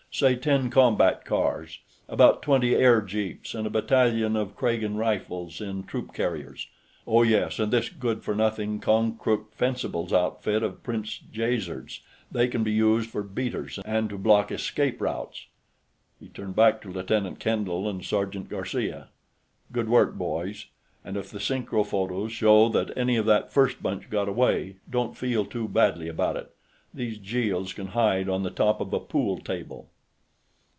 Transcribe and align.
Say 0.13 0.35
ten 0.35 0.69
combat 0.69 1.23
cars, 1.23 1.79
about 2.09 2.41
twenty 2.41 2.75
airjeeps, 2.75 3.55
and 3.55 3.65
a 3.65 3.69
battalion 3.69 4.35
of 4.35 4.57
Kragan 4.57 4.97
Rifles 4.97 5.61
in 5.61 5.83
troop 5.85 6.13
carriers. 6.13 6.67
Oh, 7.07 7.23
yes, 7.23 7.59
and 7.59 7.71
this 7.71 7.87
good 7.87 8.21
for 8.21 8.35
nothing 8.35 8.81
Konkrook 8.81 9.53
Fencibles 9.55 10.11
outfit 10.11 10.63
of 10.63 10.83
Prince 10.83 11.17
Jaizerd's; 11.31 12.01
they 12.29 12.49
can 12.49 12.61
be 12.61 12.73
used 12.73 13.09
for 13.09 13.23
beaters, 13.23 13.79
and 13.85 14.09
to 14.09 14.17
block 14.17 14.51
escape 14.51 14.99
routes." 14.99 15.45
He 16.19 16.27
turned 16.27 16.57
back 16.57 16.81
to 16.81 16.89
Lieutenant 16.91 17.39
Kendall 17.39 17.87
and 17.87 18.03
Sergeant 18.03 18.49
Garcia. 18.49 19.07
"Good 19.71 19.87
work, 19.87 20.15
boys. 20.15 20.65
And 21.05 21.15
if 21.15 21.29
the 21.31 21.39
synchro 21.39 21.85
photos 21.85 22.33
show 22.33 22.67
that 22.67 22.95
any 22.97 23.15
of 23.15 23.25
that 23.27 23.53
first 23.53 23.81
bunch 23.81 24.09
got 24.09 24.27
away, 24.27 24.75
don't 24.89 25.15
feel 25.15 25.45
too 25.45 25.69
badly 25.69 26.09
about 26.09 26.35
it. 26.35 26.53
These 26.93 27.17
Jeels 27.17 27.71
can 27.71 27.87
hide 27.87 28.27
on 28.27 28.43
the 28.43 28.49
top 28.51 28.81
of 28.81 28.91
a 28.91 28.99
pool 28.99 29.37
table." 29.37 29.87